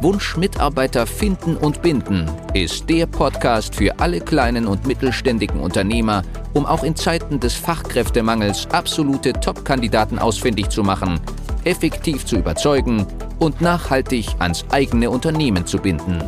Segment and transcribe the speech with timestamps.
[0.00, 6.22] Wunsch Mitarbeiter finden und binden ist der Podcast für alle kleinen und mittelständigen Unternehmer,
[6.54, 11.20] um auch in Zeiten des Fachkräftemangels absolute Top-Kandidaten ausfindig zu machen,
[11.64, 13.06] effektiv zu überzeugen
[13.38, 16.22] und nachhaltig ans eigene Unternehmen zu binden.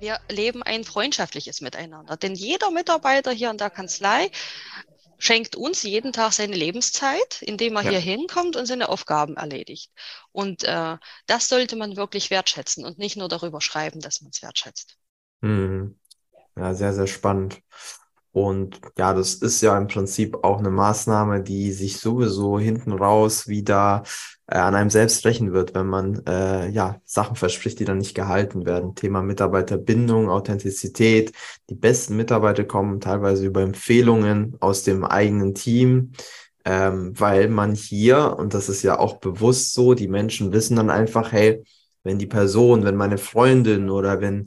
[0.00, 4.30] Wir leben ein freundschaftliches Miteinander, denn jeder Mitarbeiter hier in der Kanzlei
[5.22, 7.90] schenkt uns jeden Tag seine Lebenszeit, indem er ja.
[7.90, 9.92] hier hinkommt und seine Aufgaben erledigt.
[10.32, 14.42] Und äh, das sollte man wirklich wertschätzen und nicht nur darüber schreiben, dass man es
[14.42, 14.96] wertschätzt.
[15.40, 15.96] Mhm.
[16.56, 17.60] Ja, sehr, sehr spannend.
[18.32, 23.46] Und ja, das ist ja im Prinzip auch eine Maßnahme, die sich sowieso hinten raus
[23.46, 24.02] wieder
[24.52, 28.14] äh, an einem selbst rächen wird, wenn man äh, ja Sachen verspricht, die dann nicht
[28.14, 28.94] gehalten werden.
[28.94, 31.32] Thema Mitarbeiterbindung, Authentizität.
[31.70, 36.12] Die besten Mitarbeiter kommen teilweise über Empfehlungen aus dem eigenen Team,
[36.66, 40.90] ähm, weil man hier, und das ist ja auch bewusst so, die Menschen wissen dann
[40.90, 41.64] einfach, hey,
[42.04, 44.46] wenn die Person, wenn meine Freundin oder wenn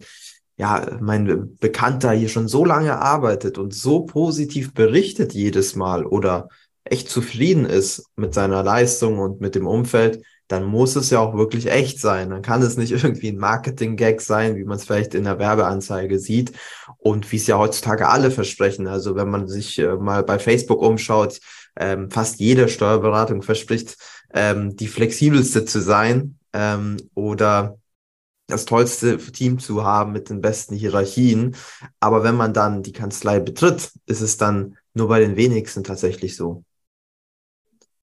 [0.57, 6.47] ja, mein Bekannter hier schon so lange arbeitet und so positiv berichtet jedes Mal oder
[6.85, 11.35] echt zufrieden ist mit seiner Leistung und mit dem Umfeld, dann muss es ja auch
[11.35, 12.29] wirklich echt sein.
[12.29, 16.19] Dann kann es nicht irgendwie ein Marketing-Gag sein, wie man es vielleicht in der Werbeanzeige
[16.19, 16.53] sieht
[16.97, 18.87] und wie es ja heutzutage alle versprechen.
[18.87, 21.39] Also wenn man sich äh, mal bei Facebook umschaut,
[21.77, 23.97] ähm, fast jede Steuerberatung verspricht,
[24.33, 27.77] ähm, die flexibelste zu sein ähm, oder
[28.47, 31.55] das tollste Team zu haben mit den besten Hierarchien.
[31.99, 36.35] Aber wenn man dann die Kanzlei betritt, ist es dann nur bei den wenigsten tatsächlich
[36.35, 36.63] so.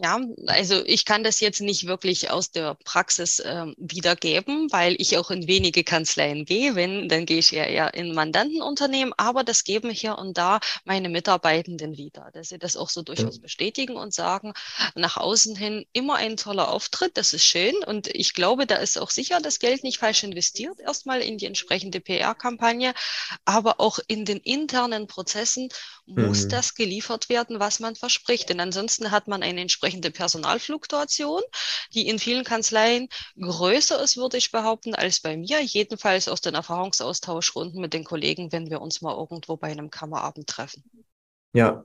[0.00, 5.16] Ja, also ich kann das jetzt nicht wirklich aus der Praxis äh, wiedergeben, weil ich
[5.18, 6.76] auch in wenige Kanzleien gehe.
[6.76, 11.08] Wenn, dann gehe ich eher, eher in Mandantenunternehmen, aber das geben hier und da meine
[11.08, 13.42] Mitarbeitenden wieder, dass sie das auch so durchaus ja.
[13.42, 14.52] bestätigen und sagen,
[14.94, 18.98] nach außen hin immer ein toller Auftritt, das ist schön und ich glaube, da ist
[18.98, 22.94] auch sicher das Geld nicht falsch investiert, erstmal in die entsprechende PR-Kampagne,
[23.44, 25.70] aber auch in den internen Prozessen
[26.06, 26.50] muss mhm.
[26.50, 31.40] das geliefert werden, was man verspricht, denn ansonsten hat man eine entsprechende entsprechende Personalfluktuation,
[31.94, 33.08] die in vielen Kanzleien
[33.40, 35.62] größer ist, würde ich behaupten, als bei mir.
[35.62, 40.46] Jedenfalls aus den Erfahrungsaustauschrunden mit den Kollegen, wenn wir uns mal irgendwo bei einem Kammerabend
[40.46, 40.84] treffen.
[41.54, 41.84] Ja,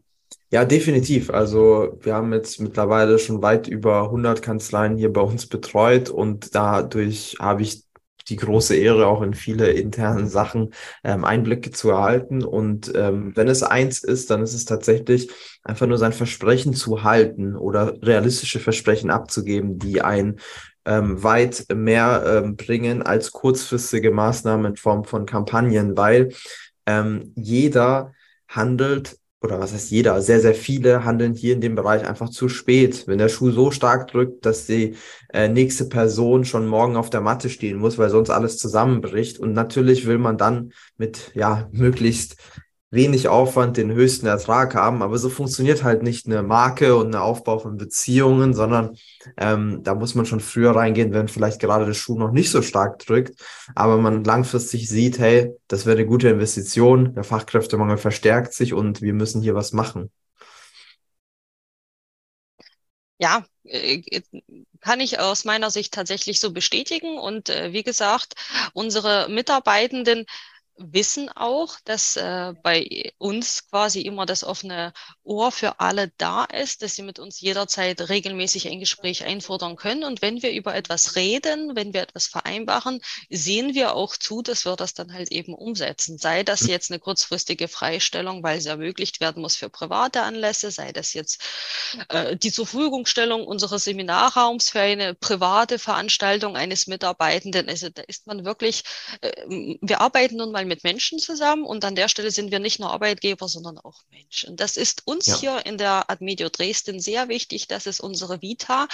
[0.52, 1.30] ja, definitiv.
[1.30, 6.56] Also wir haben jetzt mittlerweile schon weit über 100 Kanzleien hier bei uns betreut und
[6.56, 7.84] dadurch habe ich
[8.30, 10.74] die große Ehre, auch in viele internen Sachen
[11.04, 12.44] ähm, Einblicke zu erhalten.
[12.44, 15.30] Und ähm, wenn es eins ist, dann ist es tatsächlich
[15.64, 20.40] einfach nur sein Versprechen zu halten oder realistische Versprechen abzugeben, die ein
[20.86, 26.30] ähm, weit mehr ähm, bringen als kurzfristige Maßnahmen in Form von Kampagnen, weil
[26.86, 28.14] ähm, jeder
[28.48, 32.48] handelt oder was heißt jeder, sehr, sehr viele handeln hier in dem Bereich einfach zu
[32.48, 33.04] spät.
[33.08, 34.96] Wenn der Schuh so stark drückt, dass die
[35.34, 39.40] äh, nächste Person schon morgen auf der Matte stehen muss, weil sonst alles zusammenbricht.
[39.40, 42.38] Und natürlich will man dann mit, ja, möglichst
[42.94, 45.02] wenig Aufwand den höchsten Ertrag haben.
[45.02, 48.96] Aber so funktioniert halt nicht eine Marke und eine Aufbau von Beziehungen, sondern
[49.38, 52.62] ähm, da muss man schon früher reingehen, wenn vielleicht gerade der Schuh noch nicht so
[52.62, 53.42] stark drückt.
[53.76, 59.02] Aber man langfristig sieht, hey, das wäre eine gute Investition, der Fachkräftemangel verstärkt sich und
[59.02, 60.12] wir müssen hier was machen.
[63.18, 64.02] Ja, äh,
[64.82, 67.18] kann ich aus meiner Sicht tatsächlich so bestätigen.
[67.18, 68.34] Und äh, wie gesagt,
[68.74, 70.26] unsere Mitarbeitenden
[70.78, 76.82] wissen auch, dass äh, bei uns quasi immer das offene Ohr für alle da ist,
[76.82, 80.04] dass sie mit uns jederzeit regelmäßig ein Gespräch einfordern können.
[80.04, 84.66] Und wenn wir über etwas reden, wenn wir etwas vereinbaren, sehen wir auch zu, dass
[84.66, 86.18] wir das dann halt eben umsetzen.
[86.18, 90.92] Sei das jetzt eine kurzfristige Freistellung, weil sie ermöglicht werden muss für private Anlässe, sei
[90.92, 91.42] das jetzt
[92.10, 97.70] äh, die Zurverfügungstellung unseres Seminarraums für eine private Veranstaltung eines Mitarbeitenden.
[97.70, 98.84] Also da ist man wirklich,
[99.22, 99.32] äh,
[99.82, 102.80] wir arbeiten nun mal mal mit Menschen zusammen und an der Stelle sind wir nicht
[102.80, 104.56] nur Arbeitgeber, sondern auch Menschen.
[104.56, 105.40] Das ist uns ja.
[105.40, 108.88] hier in der Admedio Dresden sehr wichtig, dass es unsere Vita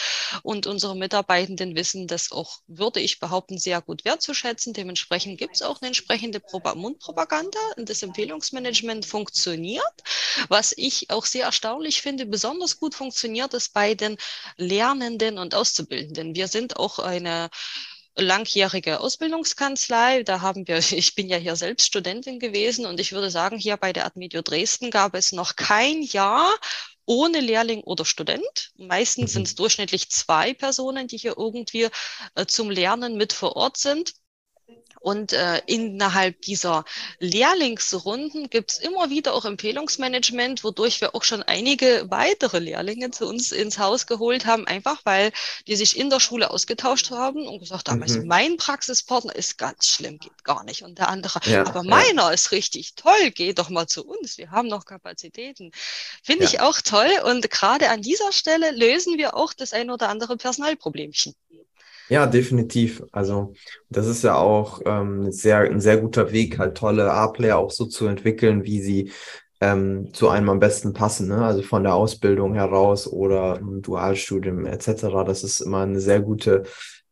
[0.44, 4.74] und unsere Mitarbeitenden wissen, das auch, würde ich behaupten, sehr gut wertzuschätzen.
[4.74, 6.42] Dementsprechend gibt es auch eine entsprechende
[6.76, 9.84] Mundpropaganda und das Empfehlungsmanagement funktioniert.
[10.48, 14.18] Was ich auch sehr erstaunlich finde, besonders gut funktioniert es bei den
[14.58, 16.36] Lernenden und Auszubildenden.
[16.36, 17.50] Wir sind auch eine
[18.20, 20.24] langjährige Ausbildungskanzlei.
[20.24, 23.78] Da haben wir, ich bin ja hier selbst Studentin gewesen und ich würde sagen, hier
[23.78, 26.50] bei der Admedio Dresden gab es noch kein Jahr
[27.06, 28.72] ohne Lehrling oder Student.
[28.78, 29.34] Meistens mhm.
[29.34, 31.88] sind es durchschnittlich zwei Personen, die hier irgendwie
[32.36, 34.14] äh, zum Lernen mit vor Ort sind.
[35.00, 36.86] Und äh, innerhalb dieser
[37.20, 43.28] Lehrlingsrunden gibt es immer wieder auch Empfehlungsmanagement, wodurch wir auch schon einige weitere Lehrlinge zu
[43.28, 45.32] uns ins Haus geholt haben, einfach weil
[45.68, 48.20] die sich in der Schule ausgetauscht haben und gesagt haben, also mhm.
[48.20, 50.84] also mein Praxispartner ist ganz schlimm, geht gar nicht.
[50.84, 52.30] Und der andere, ja, aber meiner ja.
[52.32, 55.72] ist richtig toll, geh doch mal zu uns, wir haben noch Kapazitäten.
[56.24, 56.50] Finde ja.
[56.50, 57.10] ich auch toll.
[57.26, 61.36] Und gerade an dieser Stelle lösen wir auch das ein oder andere Personalproblemchen.
[62.10, 63.04] Ja, definitiv.
[63.12, 63.54] Also
[63.90, 67.86] das ist ja auch ähm, sehr, ein sehr guter Weg, halt tolle A-Player auch so
[67.86, 69.12] zu entwickeln, wie sie
[69.62, 71.28] ähm, zu einem am besten passen.
[71.28, 71.46] Ne?
[71.46, 75.24] Also von der Ausbildung heraus oder im Dualstudium etc.
[75.24, 76.64] Das ist immer eine sehr gute,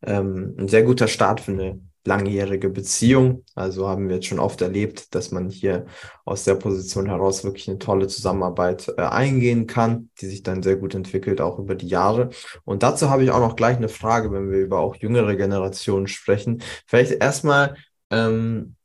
[0.01, 3.44] ähm, ein sehr guter Start für eine langjährige Beziehung.
[3.54, 5.86] Also haben wir jetzt schon oft erlebt, dass man hier
[6.25, 10.77] aus der Position heraus wirklich eine tolle Zusammenarbeit äh, eingehen kann, die sich dann sehr
[10.77, 12.30] gut entwickelt, auch über die Jahre.
[12.63, 16.07] Und dazu habe ich auch noch gleich eine Frage, wenn wir über auch jüngere Generationen
[16.07, 16.63] sprechen.
[16.88, 17.75] Vielleicht erstmal,
[18.09, 18.75] ähm,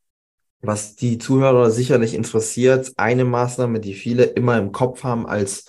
[0.61, 5.65] was die Zuhörer sicherlich interessiert, eine Maßnahme, die viele immer im Kopf haben als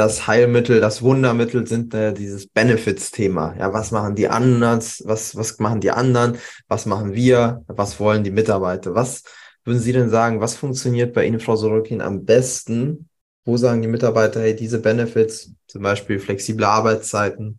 [0.00, 3.54] das Heilmittel, das Wundermittel sind äh, dieses Benefits-Thema.
[3.58, 4.80] Ja, was machen die anderen?
[5.04, 6.38] Was, was machen die anderen?
[6.68, 7.62] Was machen wir?
[7.66, 8.94] Was wollen die Mitarbeiter?
[8.94, 9.24] Was
[9.64, 13.10] würden Sie denn sagen, was funktioniert bei Ihnen, Frau Sorokin, am besten?
[13.44, 17.58] Wo sagen die Mitarbeiter, hey, diese Benefits, zum Beispiel flexible Arbeitszeiten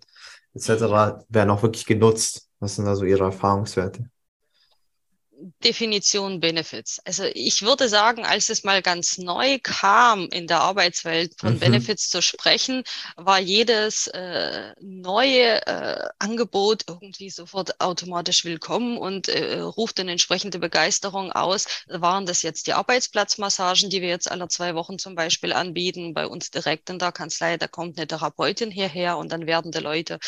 [0.55, 2.49] etc., werden auch wirklich genutzt?
[2.59, 4.10] Was sind da so Ihre Erfahrungswerte?
[5.63, 6.99] Definition Benefits.
[7.05, 11.59] Also ich würde sagen, als es mal ganz neu kam in der Arbeitswelt von mhm.
[11.59, 12.83] Benefits zu sprechen,
[13.15, 20.59] war jedes äh, neue äh, Angebot irgendwie sofort automatisch willkommen und äh, ruft eine entsprechende
[20.59, 21.65] Begeisterung aus.
[21.87, 26.27] Waren das jetzt die Arbeitsplatzmassagen, die wir jetzt alle zwei Wochen zum Beispiel anbieten, bei
[26.27, 30.19] uns direkt in der Kanzlei, da kommt eine Therapeutin hierher und dann werden die Leute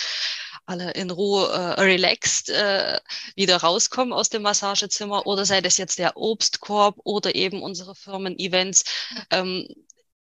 [0.66, 3.00] alle in Ruhe äh, relaxed äh,
[3.36, 8.84] wieder rauskommen aus dem Massagezimmer oder sei das jetzt der Obstkorb oder eben unsere Firmen-Events.
[9.32, 9.68] Ähm,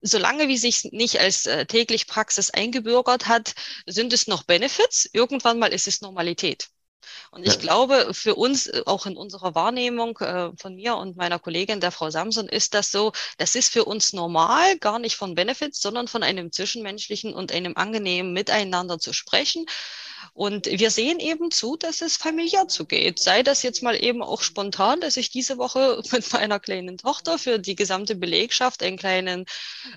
[0.01, 3.53] solange wie sich nicht als äh, täglich Praxis eingebürgert hat,
[3.85, 5.09] sind es noch Benefits.
[5.13, 6.69] Irgendwann mal ist es Normalität.
[7.31, 7.59] Und ich ja.
[7.59, 11.91] glaube, für uns, äh, auch in unserer Wahrnehmung äh, von mir und meiner Kollegin, der
[11.91, 16.07] Frau Samson, ist das so, das ist für uns normal, gar nicht von Benefits, sondern
[16.07, 19.65] von einem zwischenmenschlichen und einem angenehmen Miteinander zu sprechen.
[20.33, 23.19] Und wir sehen eben zu, dass es familiär zugeht.
[23.19, 27.37] Sei das jetzt mal eben auch spontan, dass ich diese Woche mit meiner kleinen Tochter
[27.37, 29.45] für die gesamte Belegschaft ein kleinen,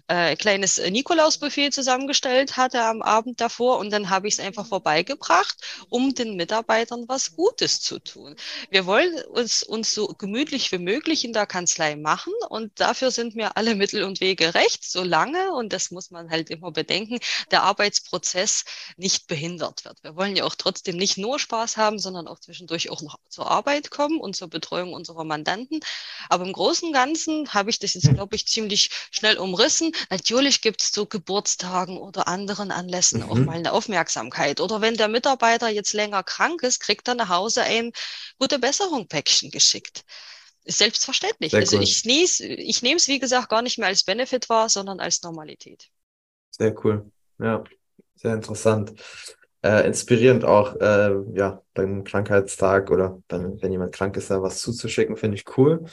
[0.09, 5.57] äh, kleines Nikolausbuffet zusammengestellt hatte am Abend davor und dann habe ich es einfach vorbeigebracht,
[5.89, 8.37] um den Mitarbeitern was Gutes zu tun.
[8.71, 13.37] Wir wollen uns, uns so gemütlich wie möglich in der Kanzlei machen und dafür sind
[13.37, 17.19] mir alle Mittel und Wege recht, solange, und das muss man halt immer bedenken,
[17.51, 18.65] der Arbeitsprozess
[18.97, 20.03] nicht behindert wird.
[20.03, 23.17] Wir wollen wollen ja auch trotzdem nicht nur Spaß haben, sondern auch zwischendurch auch noch
[23.29, 25.79] zur Arbeit kommen und zur Betreuung unserer Mandanten.
[26.29, 29.93] Aber im Großen und Ganzen habe ich das jetzt, glaube ich, ziemlich schnell umrissen.
[30.11, 33.31] Natürlich gibt es zu Geburtstagen oder anderen Anlässen mhm.
[33.31, 34.61] auch mal eine Aufmerksamkeit.
[34.61, 37.93] Oder wenn der Mitarbeiter jetzt länger krank ist, kriegt er nach Hause ein
[38.39, 40.05] gute Besserung-Päckchen geschickt.
[40.65, 41.53] Selbstverständlich.
[41.53, 41.83] Sehr also cool.
[41.83, 42.05] ich,
[42.41, 45.89] ich nehme es, wie gesagt, gar nicht mehr als Benefit wahr, sondern als Normalität.
[46.51, 47.11] Sehr cool.
[47.39, 47.63] Ja,
[48.17, 48.95] sehr interessant
[49.67, 54.61] äh, inspirierend auch, äh, ja, beim Krankheitstag oder dann, wenn jemand krank ist, da was
[54.61, 55.85] zuzuschicken, finde ich cool.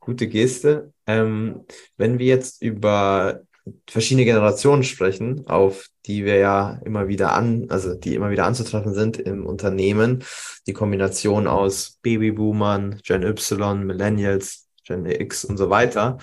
[0.00, 0.92] Gute Geste.
[1.06, 1.64] Ähm,
[1.96, 3.42] wenn wir jetzt über
[3.88, 8.94] verschiedene Generationen sprechen, auf die wir ja immer wieder an, also die immer wieder anzutreffen
[8.94, 10.24] sind im Unternehmen,
[10.66, 16.18] die Kombination aus Babyboomern, Gen Y, Millennials, Gen X und so weiter.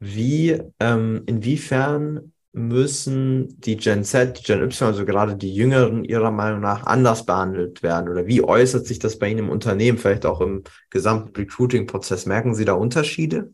[0.00, 6.60] Wie, ähm, inwiefern müssen die Gen Z, Gen Y, also gerade die Jüngeren Ihrer Meinung
[6.60, 8.08] nach anders behandelt werden?
[8.10, 12.26] Oder wie äußert sich das bei Ihnen im Unternehmen, vielleicht auch im gesamten Recruiting-Prozess?
[12.26, 13.52] Merken Sie da Unterschiede?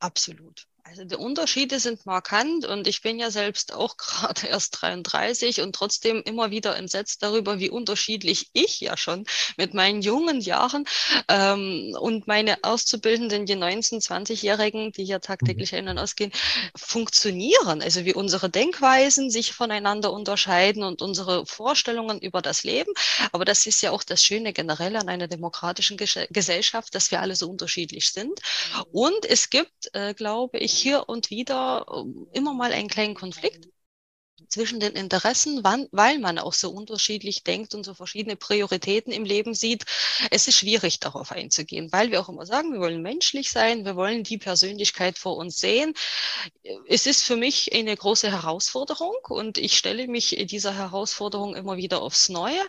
[0.00, 0.66] Absolut.
[0.96, 5.74] Also die Unterschiede sind markant und ich bin ja selbst auch gerade erst 33 und
[5.74, 9.24] trotzdem immer wieder entsetzt darüber, wie unterschiedlich ich ja schon
[9.56, 10.84] mit meinen jungen Jahren
[11.28, 15.78] ähm, und meine Auszubildenden, die 19-, 20-Jährigen, die ja tagtäglich mhm.
[15.78, 16.30] ein- und ausgehen,
[16.76, 17.82] funktionieren.
[17.82, 22.92] Also wie unsere Denkweisen sich voneinander unterscheiden und unsere Vorstellungen über das Leben.
[23.32, 27.34] Aber das ist ja auch das Schöne generell an einer demokratischen Gesellschaft, dass wir alle
[27.34, 28.38] so unterschiedlich sind.
[28.92, 33.68] Und es gibt, äh, glaube ich, hier und wieder ähm, immer mal einen kleinen Konflikt
[34.48, 39.24] zwischen den Interessen, wann, weil man auch so unterschiedlich denkt und so verschiedene Prioritäten im
[39.24, 39.84] Leben sieht.
[40.30, 43.96] Es ist schwierig, darauf einzugehen, weil wir auch immer sagen, wir wollen menschlich sein, wir
[43.96, 45.94] wollen die Persönlichkeit vor uns sehen.
[46.88, 52.02] Es ist für mich eine große Herausforderung und ich stelle mich dieser Herausforderung immer wieder
[52.02, 52.60] aufs Neue.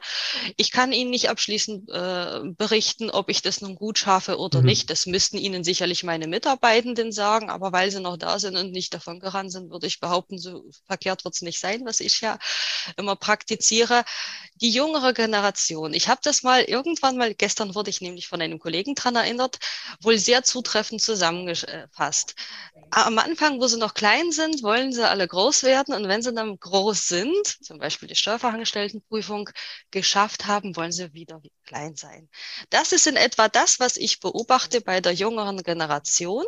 [0.58, 4.66] Ich kann Ihnen nicht abschließend äh, berichten, ob ich das nun gut schaffe oder mhm.
[4.68, 4.90] nicht.
[4.90, 8.94] Das müssten Ihnen sicherlich meine Mitarbeitenden sagen, aber weil sie noch da sind und nicht
[8.94, 12.22] davon gerannt sind, würde ich behaupten, so verkehrt wird es nicht sein sein, was ich
[12.22, 12.38] ja
[12.98, 14.04] immer praktiziere.
[14.62, 15.94] Die jüngere Generation.
[15.94, 19.58] Ich habe das mal irgendwann mal, gestern wurde ich nämlich von einem Kollegen dran erinnert,
[20.02, 22.36] wohl sehr zutreffend zusammengefasst.
[22.92, 26.34] Am Anfang, wo sie noch klein sind, wollen sie alle groß werden und wenn sie
[26.34, 29.50] dann groß sind, zum Beispiel die Steuerfachangestelltenprüfung
[29.92, 32.30] geschafft haben, wollen sie wieder klein sein.
[32.70, 36.46] Das ist in etwa das, was ich beobachte bei der jüngeren Generation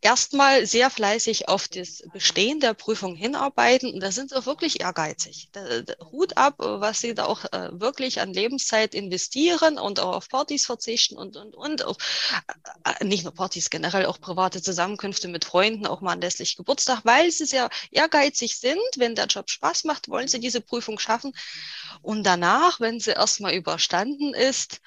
[0.00, 3.92] erstmal sehr fleißig auf das Bestehen der Prüfung hinarbeiten.
[3.92, 5.48] Und da sind sie auch wirklich ehrgeizig.
[5.52, 10.16] Da, da, Hut ab, was sie da auch äh, wirklich an Lebenszeit investieren und auch
[10.16, 11.84] auf Partys verzichten und, und, und.
[11.84, 11.96] Auch,
[12.84, 17.30] äh, nicht nur Partys, generell auch private Zusammenkünfte mit Freunden, auch mal anlässlich Geburtstag, weil
[17.30, 18.78] sie sehr ehrgeizig sind.
[18.96, 21.32] Wenn der Job Spaß macht, wollen sie diese Prüfung schaffen.
[22.02, 24.80] Und danach, wenn sie erstmal überstanden ist,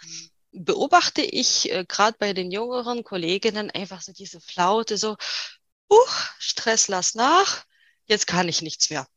[0.58, 5.18] beobachte ich äh, gerade bei den jüngeren Kolleginnen einfach so diese Flaute, so,
[5.90, 5.96] uh,
[6.40, 7.66] Stress lass nach,
[8.06, 9.08] jetzt kann ich nichts mehr.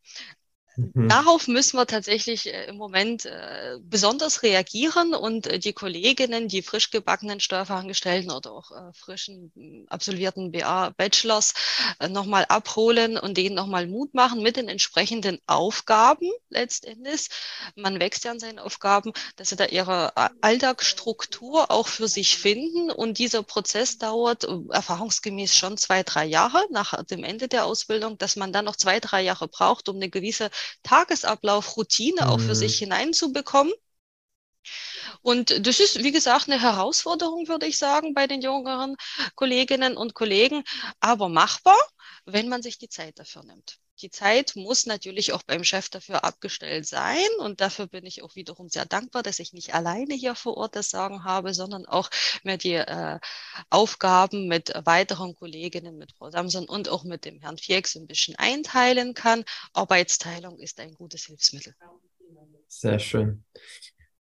[0.94, 1.08] Mhm.
[1.08, 6.62] Darauf müssen wir tatsächlich äh, im Moment äh, besonders reagieren und äh, die Kolleginnen, die
[6.62, 11.54] frisch gebackenen Steuerfachangestellten oder auch frischen hm, absolvierten BA-Bachelors
[12.08, 17.28] nochmal abholen und denen nochmal Mut machen mit den entsprechenden Aufgaben letztendlich.
[17.74, 22.90] Man wächst ja an seinen Aufgaben, dass sie da ihre Alltagsstruktur auch für sich finden
[22.90, 28.36] und dieser Prozess dauert erfahrungsgemäß schon zwei, drei Jahre nach dem Ende der Ausbildung, dass
[28.36, 30.50] man dann noch zwei, drei Jahre braucht, um eine gewisse
[30.82, 32.84] Tagesablauf, Routine auch für sich mhm.
[32.84, 33.72] hineinzubekommen.
[35.22, 38.96] Und das ist, wie gesagt, eine Herausforderung, würde ich sagen, bei den jüngeren
[39.34, 40.64] Kolleginnen und Kollegen,
[41.00, 41.78] aber machbar,
[42.24, 43.78] wenn man sich die Zeit dafür nimmt.
[44.02, 47.28] Die Zeit muss natürlich auch beim Chef dafür abgestellt sein.
[47.38, 50.76] Und dafür bin ich auch wiederum sehr dankbar, dass ich nicht alleine hier vor Ort
[50.76, 52.08] das Sagen habe, sondern auch
[52.42, 53.18] mir die äh,
[53.68, 58.36] Aufgaben mit weiteren Kolleginnen, mit Frau Samson und auch mit dem Herrn Fiex ein bisschen
[58.36, 59.44] einteilen kann.
[59.72, 61.74] Arbeitsteilung ist ein gutes Hilfsmittel.
[62.68, 63.44] Sehr schön.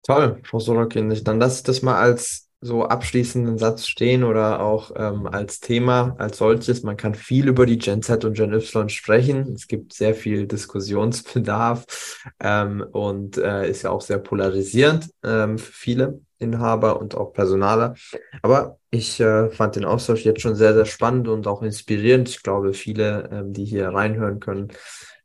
[0.03, 1.09] Toll, Frau Sorokin.
[1.23, 6.15] Dann lasse ich das mal als so abschließenden Satz stehen oder auch ähm, als Thema
[6.17, 6.83] als solches.
[6.83, 9.53] Man kann viel über die Gen Z und Gen Y sprechen.
[9.53, 11.85] Es gibt sehr viel Diskussionsbedarf
[12.39, 17.95] ähm, und äh, ist ja auch sehr polarisierend ähm, für viele Inhaber und auch Personaler.
[18.41, 22.29] Aber ich äh, fand den Austausch jetzt schon sehr, sehr spannend und auch inspirierend.
[22.29, 24.71] Ich glaube, viele, ähm, die hier reinhören können,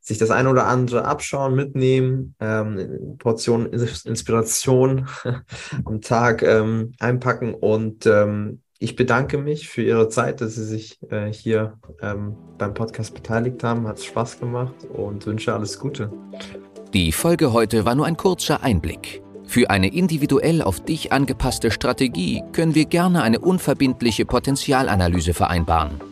[0.02, 5.06] sich das eine oder andere abschauen, mitnehmen, ähm, Portion Inspiration
[5.84, 10.98] am Tag ähm, einpacken und ähm, ich bedanke mich für Ihre Zeit, dass Sie sich
[11.08, 13.86] äh, hier ähm, beim Podcast beteiligt haben.
[13.86, 16.10] Hat Spaß gemacht und wünsche alles Gute.
[16.92, 19.22] Die Folge heute war nur ein kurzer Einblick.
[19.44, 26.11] Für eine individuell auf dich angepasste Strategie können wir gerne eine unverbindliche Potenzialanalyse vereinbaren.